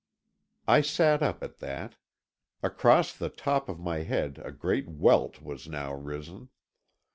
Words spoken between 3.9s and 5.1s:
head a great